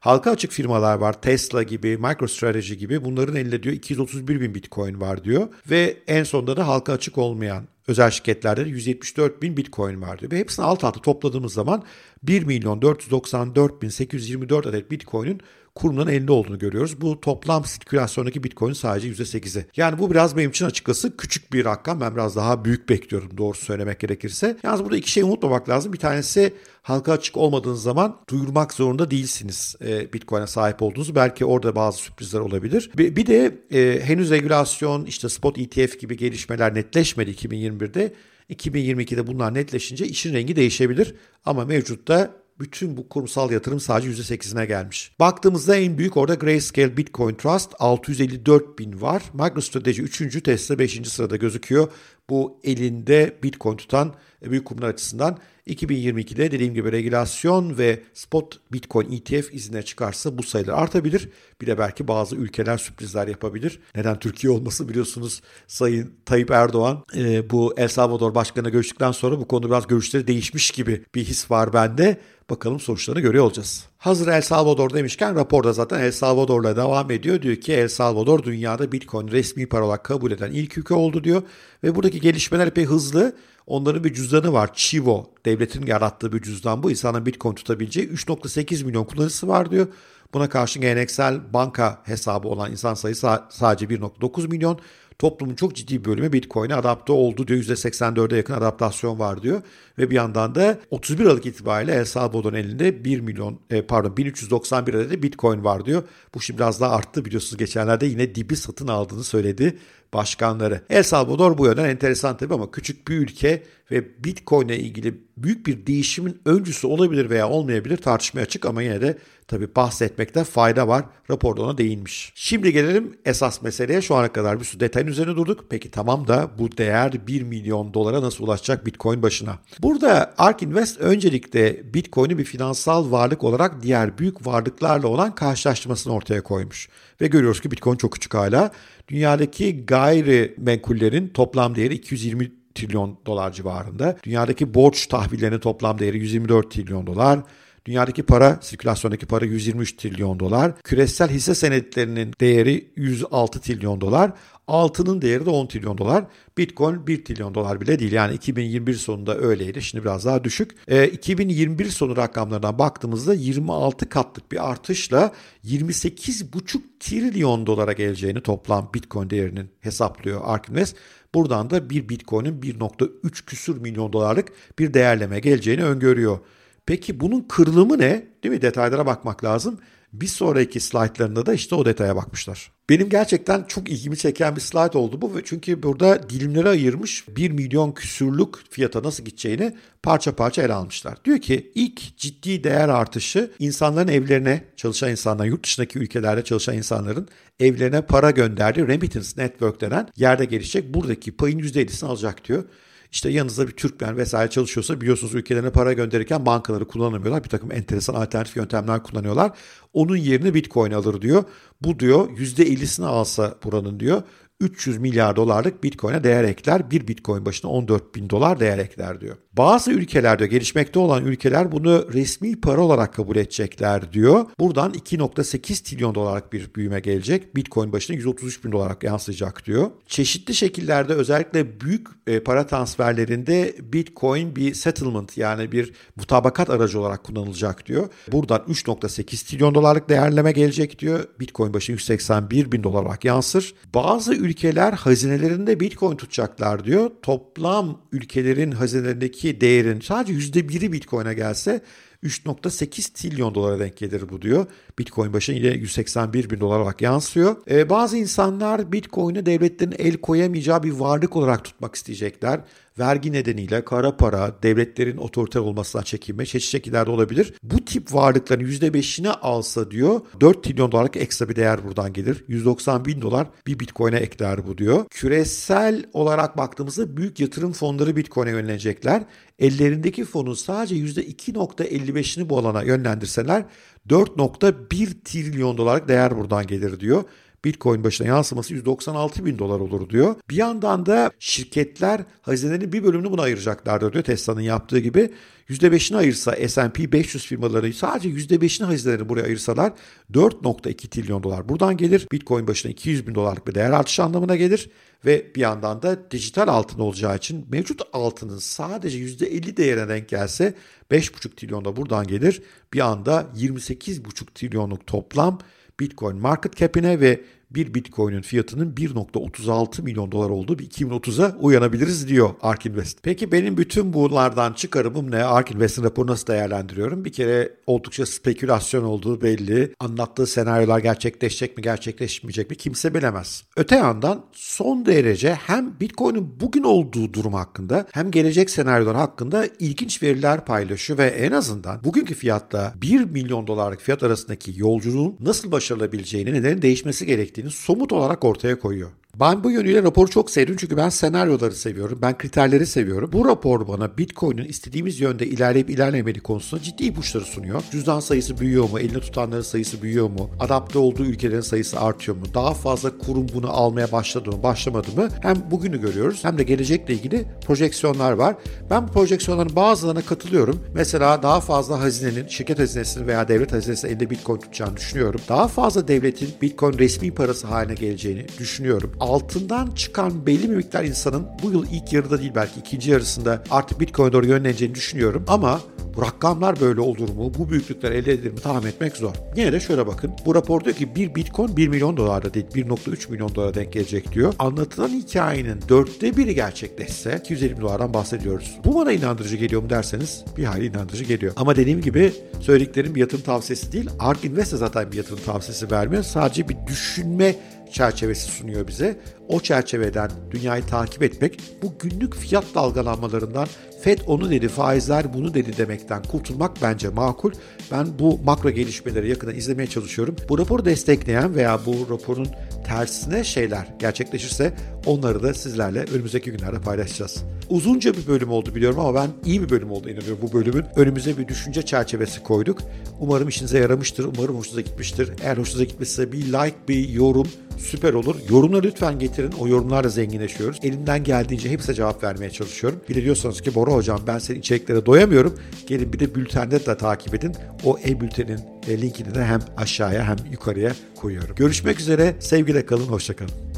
Halka 0.06 0.30
açık 0.30 0.52
firmalar 0.52 0.96
var. 0.98 1.20
Tesla 1.20 1.62
gibi, 1.62 1.96
MicroStrategy 1.96 2.74
gibi 2.74 3.04
bunların 3.04 3.36
elinde 3.36 3.62
diyor 3.62 3.74
231 3.74 4.40
bin 4.40 4.54
bitcoin 4.54 5.00
var 5.00 5.24
diyor. 5.24 5.48
Ve 5.70 5.96
en 6.06 6.24
sonunda 6.24 6.56
da 6.56 6.66
halka 6.68 6.92
açık 6.92 7.18
olmayan 7.18 7.68
özel 7.88 8.10
şirketlerde 8.10 8.64
de 8.64 8.68
174 8.68 9.42
bin 9.42 9.56
bitcoin 9.56 10.02
var 10.02 10.18
diyor. 10.18 10.32
Ve 10.32 10.38
hepsini 10.38 10.64
alt 10.64 10.84
alta 10.84 11.00
topladığımız 11.00 11.52
zaman 11.52 11.82
1 12.22 12.44
milyon 12.44 12.82
494 12.82 13.82
bin 13.82 13.88
824 13.88 14.66
adet 14.66 14.90
bitcoin'in 14.90 15.40
kurumunun 15.76 16.10
elinde 16.10 16.32
olduğunu 16.32 16.58
görüyoruz. 16.58 17.00
Bu 17.00 17.20
toplam 17.20 17.64
sirkülasyondaki 17.64 18.44
Bitcoin 18.44 18.72
sadece 18.72 19.08
%8'i. 19.08 19.66
Yani 19.76 19.98
bu 19.98 20.10
biraz 20.10 20.36
benim 20.36 20.50
için 20.50 20.64
açıkçası 20.64 21.16
küçük 21.16 21.52
bir 21.52 21.64
rakam. 21.64 22.00
Ben 22.00 22.14
biraz 22.14 22.36
daha 22.36 22.64
büyük 22.64 22.88
bekliyorum 22.88 23.38
doğrusu 23.38 23.64
söylemek 23.64 24.00
gerekirse. 24.00 24.56
Yalnız 24.62 24.84
burada 24.84 24.96
iki 24.96 25.10
şey 25.10 25.22
unutmamak 25.22 25.68
lazım. 25.68 25.92
Bir 25.92 25.98
tanesi 25.98 26.54
halka 26.82 27.12
açık 27.12 27.36
olmadığınız 27.36 27.82
zaman 27.82 28.20
duyurmak 28.30 28.72
zorunda 28.72 29.10
değilsiniz 29.10 29.76
e, 29.84 30.12
Bitcoin'e 30.12 30.46
sahip 30.46 30.82
olduğunuzu. 30.82 31.14
Belki 31.14 31.44
orada 31.44 31.76
bazı 31.76 31.98
sürprizler 31.98 32.40
olabilir. 32.40 32.90
Bir, 32.96 33.16
bir 33.16 33.26
de 33.26 33.58
e, 33.72 34.00
henüz 34.04 34.30
regülasyon 34.30 35.04
işte 35.04 35.28
spot 35.28 35.58
ETF 35.58 36.00
gibi 36.00 36.16
gelişmeler 36.16 36.74
netleşmedi 36.74 37.30
2021'de. 37.30 38.14
2022'de 38.50 39.26
bunlar 39.26 39.54
netleşince 39.54 40.06
işin 40.06 40.34
rengi 40.34 40.56
değişebilir. 40.56 41.14
Ama 41.44 41.64
mevcutta 41.64 42.45
bütün 42.60 42.96
bu 42.96 43.08
kurumsal 43.08 43.50
yatırım 43.50 43.80
sadece 43.80 44.10
%8'ine 44.10 44.66
gelmiş. 44.66 45.12
Baktığımızda 45.20 45.76
en 45.76 45.98
büyük 45.98 46.16
orada 46.16 46.34
Grayscale 46.34 46.96
Bitcoin 46.96 47.34
Trust 47.34 47.74
654 47.78 48.78
bin 48.78 49.00
var. 49.00 49.22
MicroStrategy 49.32 50.02
3. 50.02 50.42
Tesla 50.42 50.78
5. 50.78 51.08
sırada 51.08 51.36
gözüküyor. 51.36 51.92
Bu 52.30 52.60
elinde 52.64 53.36
Bitcoin 53.42 53.76
tutan 53.76 54.14
büyük 54.42 54.64
kurumlar 54.64 54.88
açısından 54.88 55.38
2022'de 55.66 56.50
dediğim 56.50 56.74
gibi 56.74 56.92
regülasyon 56.92 57.78
ve 57.78 58.02
spot 58.14 58.60
Bitcoin 58.72 59.12
ETF 59.12 59.54
izine 59.54 59.82
çıkarsa 59.82 60.38
bu 60.38 60.42
sayılar 60.42 60.74
artabilir. 60.74 61.28
Bir 61.60 61.66
de 61.66 61.78
belki 61.78 62.08
bazı 62.08 62.36
ülkeler 62.36 62.78
sürprizler 62.78 63.28
yapabilir. 63.28 63.80
Neden 63.94 64.18
Türkiye 64.18 64.52
olması 64.52 64.88
biliyorsunuz 64.88 65.42
Sayın 65.66 66.12
Tayyip 66.26 66.50
Erdoğan 66.50 67.04
e, 67.16 67.50
bu 67.50 67.74
El 67.76 67.88
Salvador 67.88 68.34
Başkanı'na 68.34 68.70
görüştükten 68.70 69.12
sonra 69.12 69.38
bu 69.38 69.48
konuda 69.48 69.66
biraz 69.66 69.86
görüşleri 69.86 70.26
değişmiş 70.26 70.70
gibi 70.70 71.04
bir 71.14 71.24
his 71.24 71.50
var 71.50 71.72
bende. 71.72 72.20
Bakalım 72.50 72.80
sonuçlarını 72.80 73.20
görüyor 73.20 73.44
olacağız. 73.44 73.86
Hazır 73.98 74.28
El 74.28 74.42
Salvador 74.42 74.90
demişken 74.90 75.36
raporda 75.36 75.72
zaten 75.72 76.00
El 76.00 76.12
Salvador'la 76.12 76.76
devam 76.76 77.10
ediyor. 77.10 77.42
Diyor 77.42 77.56
ki 77.56 77.72
El 77.72 77.88
Salvador 77.88 78.42
dünyada 78.42 78.92
Bitcoin 78.92 79.28
resmi 79.28 79.66
para 79.66 79.86
olarak 79.86 80.04
kabul 80.04 80.30
eden 80.30 80.50
ilk 80.50 80.78
ülke 80.78 80.94
oldu 80.94 81.24
diyor. 81.24 81.42
Ve 81.84 81.94
buradaki 81.94 82.20
gelişmeler 82.20 82.66
epey 82.66 82.84
hızlı. 82.84 83.36
Onların 83.66 84.04
bir 84.04 84.14
cüzdanı 84.14 84.52
var. 84.52 84.70
Chivo. 84.74 85.30
Devletin 85.44 85.86
yarattığı 85.86 86.32
bir 86.32 86.42
cüzdan 86.42 86.82
bu. 86.82 86.90
İnsanın 86.90 87.26
Bitcoin 87.26 87.54
tutabileceği 87.54 88.08
3.8 88.08 88.84
milyon 88.84 89.04
kullanıcısı 89.04 89.48
var 89.48 89.70
diyor. 89.70 89.86
Buna 90.34 90.48
karşın 90.48 90.82
geleneksel 90.82 91.52
banka 91.52 92.02
hesabı 92.04 92.48
olan 92.48 92.70
insan 92.70 92.94
sayısı 92.94 93.42
sadece 93.48 93.86
1.9 93.86 94.48
milyon. 94.48 94.78
Toplumun 95.18 95.54
çok 95.54 95.76
ciddi 95.76 96.00
bir 96.00 96.04
bölümü 96.04 96.32
Bitcoin'e 96.32 96.74
adapte 96.74 97.12
oldu 97.12 97.48
diyor. 97.48 97.60
%84'e 97.60 98.36
yakın 98.36 98.54
adaptasyon 98.54 99.18
var 99.18 99.42
diyor. 99.42 99.62
Ve 99.98 100.10
bir 100.10 100.14
yandan 100.14 100.54
da 100.54 100.78
31 100.90 101.24
Aralık 101.24 101.46
itibariyle 101.46 101.92
El 101.92 102.04
Salvador'un 102.04 102.56
elinde 102.56 103.04
1 103.04 103.20
milyon 103.20 103.60
e, 103.70 103.82
pardon 103.82 104.16
1391 104.16 104.94
adet 104.94 105.22
Bitcoin 105.22 105.64
var 105.64 105.86
diyor. 105.86 106.02
Bu 106.34 106.40
şimdi 106.40 106.58
biraz 106.58 106.80
daha 106.80 106.96
arttı 106.96 107.24
biliyorsunuz 107.24 107.58
geçenlerde 107.58 108.06
yine 108.06 108.34
dibi 108.34 108.56
satın 108.56 108.88
aldığını 108.88 109.24
söyledi 109.24 109.78
başkanları. 110.14 110.80
El 110.90 111.02
Salvador 111.02 111.58
bu 111.58 111.66
yönden 111.66 111.84
enteresan 111.84 112.36
tabii 112.36 112.54
ama 112.54 112.70
küçük 112.70 113.08
bir 113.08 113.16
ülke 113.16 113.62
ve 113.90 114.24
Bitcoin 114.24 114.68
ile 114.68 114.78
ilgili 114.78 115.20
büyük 115.36 115.66
bir 115.66 115.86
değişimin 115.86 116.40
öncüsü 116.44 116.86
olabilir 116.86 117.30
veya 117.30 117.48
olmayabilir 117.48 117.96
tartışmaya 117.96 118.40
açık 118.40 118.66
ama 118.66 118.82
yine 118.82 119.00
de 119.00 119.18
tabii 119.48 119.74
bahsetmekte 119.76 120.44
fayda 120.44 120.88
var. 120.88 121.04
Raporda 121.30 121.62
ona 121.62 121.78
değinmiş. 121.78 122.32
Şimdi 122.34 122.72
gelelim 122.72 123.16
esas 123.24 123.62
meseleye. 123.62 124.02
Şu 124.02 124.14
ana 124.14 124.32
kadar 124.32 124.60
bir 124.60 124.64
sürü 124.64 124.80
detayın 125.06 125.12
üzerine 125.12 125.36
durduk. 125.36 125.64
Peki 125.70 125.90
tamam 125.90 126.28
da 126.28 126.50
bu 126.58 126.76
değer 126.76 127.26
1 127.26 127.42
milyon 127.42 127.94
dolara 127.94 128.22
nasıl 128.22 128.44
ulaşacak 128.44 128.86
Bitcoin 128.86 129.22
başına? 129.22 129.58
Burada 129.82 130.34
ARK 130.38 130.62
Invest 130.62 131.00
öncelikle 131.00 131.94
Bitcoin'i 131.94 132.38
bir 132.38 132.44
finansal 132.44 133.10
varlık 133.10 133.44
olarak 133.44 133.82
diğer 133.82 134.18
büyük 134.18 134.46
varlıklarla 134.46 135.08
olan 135.08 135.34
karşılaştırmasını 135.34 136.12
ortaya 136.12 136.42
koymuş. 136.42 136.88
Ve 137.20 137.26
görüyoruz 137.26 137.60
ki 137.60 137.70
Bitcoin 137.70 137.96
çok 137.96 138.12
küçük 138.12 138.34
hala. 138.34 138.70
Dünyadaki 139.08 139.86
gayrimenkullerin 139.86 141.28
toplam 141.28 141.74
değeri 141.74 141.94
220 141.94 142.52
trilyon 142.74 143.18
dolar 143.26 143.52
civarında. 143.52 144.16
Dünyadaki 144.22 144.74
borç 144.74 145.06
tahvillerinin 145.06 145.60
toplam 145.60 145.98
değeri 145.98 146.18
124 146.18 146.70
trilyon 146.70 147.06
dolar. 147.06 147.40
Dünyadaki 147.86 148.22
para, 148.22 148.58
sirkülasyondaki 148.62 149.26
para 149.26 149.44
123 149.44 149.92
trilyon 149.92 150.40
dolar. 150.40 150.82
Küresel 150.82 151.30
hisse 151.30 151.54
senetlerinin 151.54 152.32
değeri 152.40 152.90
106 152.96 153.60
trilyon 153.60 154.00
dolar. 154.00 154.32
Altının 154.66 155.22
değeri 155.22 155.46
de 155.46 155.50
10 155.50 155.66
trilyon 155.66 155.98
dolar. 155.98 156.24
Bitcoin 156.58 157.06
1 157.06 157.24
trilyon 157.24 157.54
dolar 157.54 157.80
bile 157.80 157.98
değil. 157.98 158.12
Yani 158.12 158.34
2021 158.34 158.94
sonunda 158.94 159.38
öyleydi. 159.38 159.82
Şimdi 159.82 160.04
biraz 160.04 160.24
daha 160.24 160.44
düşük. 160.44 160.70
E, 160.88 161.08
2021 161.08 161.84
sonu 161.84 162.16
rakamlarından 162.16 162.78
baktığımızda 162.78 163.34
26 163.34 164.08
katlık 164.08 164.52
bir 164.52 164.70
artışla 164.70 165.32
28,5 165.64 166.80
trilyon 167.00 167.66
dolara 167.66 167.92
geleceğini 167.92 168.40
toplam 168.40 168.90
Bitcoin 168.94 169.30
değerinin 169.30 169.70
hesaplıyor 169.80 170.40
Ark 170.44 170.68
Invest. 170.68 170.96
Buradan 171.34 171.70
da 171.70 171.90
bir 171.90 172.08
Bitcoin'in 172.08 172.60
1.3 172.60 173.44
küsür 173.46 173.80
milyon 173.80 174.12
dolarlık 174.12 174.48
bir 174.78 174.94
değerleme 174.94 175.40
geleceğini 175.40 175.84
öngörüyor. 175.84 176.38
Peki 176.86 177.20
bunun 177.20 177.40
kırılımı 177.40 177.98
ne? 177.98 178.26
Değil 178.42 178.54
mi? 178.54 178.62
Detaylara 178.62 179.06
bakmak 179.06 179.44
lazım. 179.44 179.78
Bir 180.12 180.26
sonraki 180.26 180.80
slaytlarında 180.80 181.46
da 181.46 181.54
işte 181.54 181.74
o 181.74 181.86
detaya 181.86 182.16
bakmışlar. 182.16 182.70
Benim 182.88 183.08
gerçekten 183.08 183.64
çok 183.68 183.88
ilgimi 183.88 184.16
çeken 184.16 184.56
bir 184.56 184.60
slayt 184.60 184.96
oldu 184.96 185.20
bu. 185.20 185.42
Çünkü 185.44 185.82
burada 185.82 186.30
dilimlere 186.30 186.68
ayırmış 186.68 187.24
1 187.28 187.50
milyon 187.50 187.92
küsürlük 187.92 188.54
fiyata 188.70 189.02
nasıl 189.02 189.24
gideceğini 189.24 189.76
parça 190.02 190.36
parça 190.36 190.62
ele 190.62 190.72
almışlar. 190.72 191.24
Diyor 191.24 191.38
ki 191.38 191.72
ilk 191.74 192.16
ciddi 192.16 192.64
değer 192.64 192.88
artışı 192.88 193.50
insanların 193.58 194.08
evlerine 194.08 194.64
çalışan 194.76 195.10
insanlar, 195.10 195.44
yurt 195.44 195.64
dışındaki 195.64 195.98
ülkelerde 195.98 196.44
çalışan 196.44 196.76
insanların 196.76 197.28
evlerine 197.60 198.02
para 198.02 198.30
gönderdiği 198.30 198.88
remittance 198.88 199.28
network 199.36 199.80
denen 199.80 200.08
yerde 200.16 200.44
gelişecek. 200.44 200.94
Buradaki 200.94 201.36
payın 201.36 201.58
%50'sini 201.58 202.06
alacak 202.06 202.48
diyor. 202.48 202.64
İşte 203.12 203.30
yanınızda 203.30 203.68
bir 203.68 203.72
Türkmen 203.72 204.16
vesaire 204.16 204.50
çalışıyorsa 204.50 205.00
biliyorsunuz 205.00 205.34
ülkelerine 205.34 205.70
para 205.70 205.92
gönderirken 205.92 206.46
bankaları 206.46 206.88
kullanamıyorlar. 206.88 207.44
Bir 207.44 207.48
takım 207.48 207.72
enteresan 207.72 208.14
alternatif 208.14 208.56
yöntemler 208.56 209.02
kullanıyorlar. 209.02 209.52
Onun 209.92 210.16
yerine 210.16 210.54
Bitcoin 210.54 210.92
alır 210.92 211.22
diyor. 211.22 211.44
Bu 211.82 211.98
diyor 211.98 212.30
%50'sini 212.30 213.04
alsa 213.04 213.54
buranın 213.64 214.00
diyor 214.00 214.22
300 214.60 214.98
milyar 214.98 215.36
dolarlık 215.36 215.84
Bitcoin'e 215.84 216.24
değer 216.24 216.44
ekler. 216.44 216.90
Bir 216.90 217.08
Bitcoin 217.08 217.46
başına 217.46 217.70
14 217.70 218.14
bin 218.14 218.30
dolar 218.30 218.60
değer 218.60 218.78
ekler 218.78 219.20
diyor. 219.20 219.36
Bazı 219.52 219.90
ülkelerde 219.90 220.46
gelişmekte 220.46 220.98
olan 220.98 221.24
ülkeler 221.24 221.72
bunu 221.72 222.12
resmi 222.12 222.60
para 222.60 222.80
olarak 222.80 223.14
kabul 223.14 223.36
edecekler 223.36 224.12
diyor. 224.12 224.46
Buradan 224.60 224.92
2.8 224.92 225.84
trilyon 225.84 226.14
dolarlık 226.14 226.52
bir 226.52 226.74
büyüme 226.74 227.00
gelecek. 227.00 227.56
Bitcoin 227.56 227.92
başına 227.92 228.16
133 228.16 228.64
bin 228.64 228.72
dolar 228.72 228.96
yansıyacak 229.02 229.66
diyor. 229.66 229.90
Çeşitli 230.06 230.54
şekillerde 230.54 231.12
özellikle 231.12 231.80
büyük 231.80 232.06
e, 232.26 232.40
para 232.40 232.66
transferlerinde 232.66 233.74
Bitcoin 233.80 234.56
bir 234.56 234.74
settlement 234.74 235.38
yani 235.38 235.72
bir 235.72 235.92
mutabakat 236.16 236.70
aracı 236.70 237.00
olarak 237.00 237.24
kullanılacak 237.24 237.86
diyor. 237.86 238.08
Buradan 238.32 238.60
3.8 238.68 239.48
trilyon 239.48 239.74
dolarlık 239.74 240.08
değerleme 240.08 240.52
gelecek 240.52 240.98
diyor. 240.98 241.24
Bitcoin 241.40 241.74
başına 241.74 241.94
181 241.94 242.72
bin 242.72 242.82
dolar 242.82 243.06
yansır. 243.24 243.74
Bazı 243.94 244.34
ülkeler 244.46 244.92
hazinelerinde 244.92 245.80
Bitcoin 245.80 246.16
tutacaklar 246.16 246.84
diyor. 246.84 247.10
Toplam 247.22 248.00
ülkelerin 248.12 248.70
hazinelerindeki 248.70 249.60
değerin 249.60 250.00
sadece 250.00 250.60
%1'i 250.60 250.92
Bitcoin'e 250.92 251.34
gelse 251.34 251.80
3.8 252.24 253.12
trilyon 253.12 253.54
dolara 253.54 253.78
denk 253.78 253.96
gelir 253.96 254.28
bu 254.28 254.42
diyor. 254.42 254.66
Bitcoin 254.98 255.32
başına 255.32 255.56
yine 255.56 255.66
181 255.66 256.50
bin 256.50 256.60
dolar 256.60 256.80
olarak 256.80 257.02
yansıyor. 257.02 257.56
Ee, 257.70 257.90
bazı 257.90 258.16
insanlar 258.16 258.92
Bitcoin'e 258.92 259.46
devletlerin 259.46 259.94
el 259.98 260.16
koyamayacağı 260.16 260.82
bir 260.82 260.92
varlık 260.92 261.36
olarak 261.36 261.64
tutmak 261.64 261.94
isteyecekler 261.94 262.60
vergi 262.98 263.32
nedeniyle 263.32 263.84
kara 263.84 264.16
para, 264.16 264.62
devletlerin 264.62 265.16
otoriter 265.16 265.60
olmasına 265.60 266.02
çekinme, 266.02 266.46
çeşitli 266.46 266.70
şekillerde 266.70 267.10
olabilir. 267.10 267.54
Bu 267.62 267.84
tip 267.84 268.14
varlıkların 268.14 268.64
%5'ini 268.64 269.28
alsa 269.28 269.90
diyor 269.90 270.20
4 270.40 270.64
trilyon 270.64 270.92
dolarlık 270.92 271.16
ekstra 271.16 271.48
bir 271.48 271.56
değer 271.56 271.84
buradan 271.84 272.12
gelir. 272.12 272.44
190 272.48 273.04
bin 273.04 273.20
dolar 273.20 273.48
bir 273.66 273.80
bitcoin'e 273.80 274.16
ekler 274.16 274.66
bu 274.66 274.78
diyor. 274.78 275.04
Küresel 275.10 276.04
olarak 276.12 276.56
baktığımızda 276.56 277.16
büyük 277.16 277.40
yatırım 277.40 277.72
fonları 277.72 278.16
bitcoin'e 278.16 278.50
yönelecekler. 278.50 279.22
Ellerindeki 279.58 280.24
fonun 280.24 280.54
sadece 280.54 280.94
%2.55'ini 280.94 282.48
bu 282.48 282.58
alana 282.58 282.82
yönlendirseler 282.82 283.64
4.1 284.08 285.20
trilyon 285.24 285.78
dolarlık 285.78 286.08
değer 286.08 286.36
buradan 286.36 286.66
gelir 286.66 287.00
diyor. 287.00 287.24
Bitcoin 287.64 288.04
başına 288.04 288.26
yansıması 288.26 288.74
196 288.74 289.44
bin 289.46 289.58
dolar 289.58 289.80
olur 289.80 290.10
diyor. 290.10 290.34
Bir 290.50 290.56
yandan 290.56 291.06
da 291.06 291.30
şirketler 291.38 292.20
hazinenin 292.42 292.92
bir 292.92 293.04
bölümünü 293.04 293.30
buna 293.30 293.42
ayıracaklardır 293.42 294.12
diyor 294.12 294.24
Tesla'nın 294.24 294.60
yaptığı 294.60 294.98
gibi. 294.98 295.30
%5'ini 295.68 296.16
ayırsa 296.16 296.68
S&P 296.68 297.12
500 297.12 297.46
firmaları 297.46 297.92
sadece 297.92 298.28
%5'ini 298.28 298.84
hazinelerini 298.84 299.28
buraya 299.28 299.42
ayırsalar 299.42 299.92
4.2 300.32 301.08
trilyon 301.08 301.42
dolar 301.42 301.68
buradan 301.68 301.96
gelir. 301.96 302.26
Bitcoin 302.32 302.66
başına 302.66 302.92
200 302.92 303.26
bin 303.26 303.34
dolarlık 303.34 303.66
bir 303.66 303.74
değer 303.74 303.90
artışı 303.90 304.22
anlamına 304.22 304.56
gelir. 304.56 304.90
Ve 305.24 305.54
bir 305.54 305.60
yandan 305.60 306.02
da 306.02 306.30
dijital 306.30 306.68
altın 306.68 307.00
olacağı 307.00 307.36
için 307.36 307.66
mevcut 307.70 308.02
altının 308.12 308.58
sadece 308.58 309.18
%50 309.18 309.76
değerine 309.76 310.08
denk 310.08 310.28
gelse 310.28 310.74
5,5 311.10 311.56
trilyon 311.56 311.84
da 311.84 311.96
buradan 311.96 312.26
gelir. 312.26 312.62
Bir 312.92 313.00
anda 313.00 313.46
28,5 313.56 314.54
trilyonluk 314.54 315.06
toplam 315.06 315.58
Bitcoin 316.00 316.36
market 316.36 316.76
cap'ine 316.76 317.20
ve 317.20 317.44
bir 317.70 317.94
Bitcoin'in 317.94 318.42
fiyatının 318.42 318.94
1.36 318.94 320.02
milyon 320.02 320.32
dolar 320.32 320.50
olduğu 320.50 320.78
bir 320.78 320.90
2030'a 320.90 321.56
uyanabiliriz 321.60 322.28
diyor 322.28 322.50
Ark 322.62 322.86
Invest. 322.86 323.18
Peki 323.22 323.52
benim 323.52 323.76
bütün 323.76 324.12
bunlardan 324.12 324.72
çıkarımım 324.72 325.30
ne? 325.30 325.44
Ark 325.44 325.70
Invest'in 325.70 326.04
raporu 326.04 326.26
nasıl 326.26 326.46
değerlendiriyorum? 326.46 327.24
Bir 327.24 327.32
kere 327.32 327.72
oldukça 327.86 328.26
spekülasyon 328.26 329.04
olduğu 329.04 329.42
belli. 329.42 329.94
Anlattığı 330.00 330.46
senaryolar 330.46 330.98
gerçekleşecek 330.98 331.76
mi, 331.76 331.82
gerçekleşmeyecek 331.82 332.70
mi 332.70 332.76
kimse 332.76 333.14
bilemez. 333.14 333.64
Öte 333.76 333.96
yandan 333.96 334.44
son 334.52 335.06
derece 335.06 335.54
hem 335.54 336.00
Bitcoin'in 336.00 336.60
bugün 336.60 336.82
olduğu 336.82 337.32
durum 337.32 337.54
hakkında 337.54 338.06
hem 338.12 338.30
gelecek 338.30 338.70
senaryolar 338.70 339.16
hakkında 339.16 339.66
ilginç 339.78 340.22
veriler 340.22 340.64
paylaşıyor 340.64 341.18
ve 341.18 341.26
en 341.26 341.52
azından 341.52 342.04
bugünkü 342.04 342.34
fiyatla 342.34 342.94
1 343.02 343.24
milyon 343.24 343.66
dolarlık 343.66 344.00
fiyat 344.00 344.22
arasındaki 344.22 344.72
yolculuğun 344.76 345.36
nasıl 345.40 345.72
başarılabileceğini, 345.72 346.52
neden 346.52 346.82
değişmesi 346.82 347.26
gerektiğini 347.26 347.55
gerektiğini 347.56 347.70
somut 347.70 348.12
olarak 348.12 348.44
ortaya 348.44 348.78
koyuyor. 348.78 349.10
Ben 349.40 349.64
bu 349.64 349.70
yönüyle 349.70 350.02
raporu 350.02 350.30
çok 350.30 350.50
sevdim 350.50 350.76
çünkü 350.78 350.96
ben 350.96 351.08
senaryoları 351.08 351.74
seviyorum, 351.74 352.18
ben 352.22 352.38
kriterleri 352.38 352.86
seviyorum. 352.86 353.30
Bu 353.32 353.44
rapor 353.44 353.88
bana 353.88 354.18
Bitcoin'in 354.18 354.64
istediğimiz 354.64 355.20
yönde 355.20 355.46
ilerleyip 355.46 355.90
ilerlemediği 355.90 356.42
konusunda 356.42 356.82
ciddi 356.82 357.04
ipuçları 357.04 357.44
sunuyor. 357.44 357.82
Cüzdan 357.90 358.20
sayısı 358.20 358.58
büyüyor 358.58 358.90
mu, 358.90 358.98
elinde 358.98 359.20
tutanların 359.20 359.62
sayısı 359.62 360.02
büyüyor 360.02 360.30
mu, 360.30 360.50
adapte 360.60 360.98
olduğu 360.98 361.24
ülkelerin 361.24 361.60
sayısı 361.60 362.00
artıyor 362.00 362.36
mu, 362.36 362.44
daha 362.54 362.74
fazla 362.74 363.18
kurum 363.18 363.46
bunu 363.54 363.70
almaya 363.70 364.12
başladı 364.12 364.50
mı, 364.50 364.62
başlamadı 364.62 365.08
mı? 365.16 365.28
Hem 365.42 365.56
bugünü 365.70 366.00
görüyoruz 366.00 366.44
hem 366.44 366.58
de 366.58 366.62
gelecekle 366.62 367.14
ilgili 367.14 367.44
projeksiyonlar 367.66 368.32
var. 368.32 368.54
Ben 368.90 369.08
bu 369.08 369.12
projeksiyonların 369.12 369.76
bazılarına 369.76 370.22
katılıyorum. 370.22 370.80
Mesela 370.94 371.42
daha 371.42 371.60
fazla 371.60 372.00
hazinenin, 372.00 372.48
şirket 372.48 372.78
hazinesinin 372.78 373.26
veya 373.26 373.48
devlet 373.48 373.72
hazinesinin 373.72 374.10
elinde 374.10 374.30
Bitcoin 374.30 374.58
tutacağını 374.58 374.96
düşünüyorum. 374.96 375.40
Daha 375.48 375.68
fazla 375.68 376.08
devletin 376.08 376.48
Bitcoin 376.62 376.98
resmi 376.98 377.34
parası 377.34 377.66
haline 377.66 377.94
geleceğini 377.94 378.46
düşünüyorum 378.58 379.12
altından 379.26 379.90
çıkan 379.90 380.46
belli 380.46 380.70
bir 380.70 380.76
miktar 380.76 381.04
insanın 381.04 381.46
bu 381.62 381.70
yıl 381.70 381.86
ilk 381.92 382.12
yarıda 382.12 382.38
değil 382.38 382.52
belki 382.54 382.80
ikinci 382.80 383.10
yarısında 383.10 383.62
artık 383.70 384.00
Bitcoin'e 384.00 384.32
doğru 384.32 384.46
yönleneceğini 384.46 384.94
düşünüyorum. 384.94 385.44
Ama 385.48 385.80
bu 386.16 386.22
rakamlar 386.22 386.80
böyle 386.80 387.00
olur 387.00 387.28
mu? 387.28 387.52
Bu 387.58 387.70
büyüklükler 387.70 388.12
elde 388.12 388.32
edilir 388.32 388.52
mi? 388.52 388.60
Tahmin 388.60 388.88
etmek 388.88 389.16
zor. 389.16 389.32
Yine 389.56 389.72
de 389.72 389.80
şöyle 389.80 390.06
bakın. 390.06 390.32
Bu 390.46 390.54
rapor 390.54 390.84
diyor 390.84 390.96
ki 390.96 391.14
bir 391.14 391.34
Bitcoin 391.34 391.76
1 391.76 391.88
milyon 391.88 392.16
dolarda 392.16 392.54
değil 392.54 392.66
1.3 392.74 393.30
milyon 393.30 393.54
dolara 393.54 393.74
denk 393.74 393.92
gelecek 393.92 394.32
diyor. 394.32 394.54
Anlatılan 394.58 395.08
hikayenin 395.08 395.80
dörtte 395.88 396.36
biri 396.36 396.54
gerçekleşse 396.54 397.40
250 397.40 397.80
dolardan 397.80 398.14
bahsediyoruz. 398.14 398.78
Bu 398.84 398.94
bana 398.94 399.12
inandırıcı 399.12 399.56
geliyor 399.56 399.82
mu 399.82 399.90
derseniz 399.90 400.44
bir 400.56 400.64
hayli 400.64 400.86
inandırıcı 400.86 401.24
geliyor. 401.24 401.52
Ama 401.56 401.76
dediğim 401.76 402.00
gibi 402.00 402.32
söylediklerim 402.60 403.14
bir 403.14 403.20
yatırım 403.20 403.44
tavsiyesi 403.44 403.92
değil. 403.92 404.10
Ark 404.18 404.44
Invest 404.44 404.72
de 404.72 404.76
zaten 404.76 405.12
bir 405.12 405.16
yatırım 405.16 405.40
tavsiyesi 405.46 405.90
vermiyor. 405.90 406.22
Sadece 406.22 406.68
bir 406.68 406.76
düşünme 406.86 407.56
çerçevesi 407.92 408.50
sunuyor 408.50 408.86
bize. 408.86 409.16
O 409.48 409.60
çerçeveden 409.60 410.30
dünyayı 410.50 410.86
takip 410.86 411.22
etmek 411.22 411.60
bu 411.82 411.92
günlük 411.98 412.34
fiyat 412.34 412.64
dalgalanmalarından 412.74 413.68
FED 414.00 414.18
onu 414.26 414.50
dedi, 414.50 414.68
faizler 414.68 415.34
bunu 415.34 415.54
dedi 415.54 415.76
demekten 415.76 416.22
kurtulmak 416.22 416.82
bence 416.82 417.08
makul. 417.08 417.52
Ben 417.92 418.06
bu 418.18 418.38
makro 418.44 418.70
gelişmeleri 418.70 419.28
yakından 419.28 419.54
izlemeye 419.54 419.86
çalışıyorum. 419.86 420.36
Bu 420.48 420.58
raporu 420.58 420.84
destekleyen 420.84 421.54
veya 421.54 421.80
bu 421.86 422.10
raporun 422.10 422.48
tersine 422.86 423.44
şeyler 423.44 423.86
gerçekleşirse 423.98 424.72
onları 425.06 425.42
da 425.42 425.54
sizlerle 425.54 426.04
önümüzdeki 426.14 426.50
günlerde 426.50 426.80
paylaşacağız. 426.80 427.44
Uzunca 427.68 428.14
bir 428.14 428.26
bölüm 428.26 428.50
oldu 428.50 428.74
biliyorum 428.74 429.00
ama 429.00 429.14
ben 429.14 429.30
iyi 429.44 429.62
bir 429.62 429.68
bölüm 429.68 429.90
oldu 429.90 430.10
inanıyorum 430.10 430.38
bu 430.42 430.52
bölümün. 430.52 430.84
Önümüze 430.96 431.38
bir 431.38 431.48
düşünce 431.48 431.82
çerçevesi 431.82 432.42
koyduk. 432.42 432.78
Umarım 433.20 433.48
işinize 433.48 433.78
yaramıştır. 433.78 434.24
Umarım 434.24 434.56
hoşunuza 434.56 434.80
gitmiştir. 434.80 435.30
Eğer 435.42 435.56
hoşunuza 435.56 435.84
gitmişse 435.84 436.32
bir 436.32 436.44
like, 436.46 436.76
bir 436.88 437.08
yorum 437.08 437.48
süper 437.78 438.12
olur. 438.12 438.36
Yorumları 438.50 438.82
lütfen 438.82 439.18
getirin. 439.36 439.52
O 439.58 439.68
yorumlarla 439.68 440.08
zenginleşiyoruz. 440.08 440.78
Elimden 440.82 441.24
geldiğince 441.24 441.70
hepsine 441.70 441.94
cevap 441.94 442.24
vermeye 442.24 442.50
çalışıyorum. 442.50 443.00
Bir 443.08 443.14
de 443.14 443.22
diyorsanız 443.22 443.60
ki 443.60 443.74
Bora 443.74 443.90
Hocam 443.90 444.20
ben 444.26 444.38
senin 444.38 444.58
içeriklere 444.58 445.06
doyamıyorum. 445.06 445.58
Gelin 445.86 446.12
bir 446.12 446.18
de 446.20 446.34
bültende 446.34 446.86
de 446.86 446.96
takip 446.96 447.34
edin. 447.34 447.52
O 447.84 447.98
e-bültenin 447.98 448.60
linkini 448.88 449.34
de 449.34 449.44
hem 449.44 449.60
aşağıya 449.76 450.24
hem 450.24 450.36
yukarıya 450.52 450.92
koyuyorum. 451.16 451.54
Görüşmek 451.54 452.00
üzere. 452.00 452.34
Sevgiyle 452.40 452.86
kalın. 452.86 453.06
Hoşçakalın. 453.06 453.75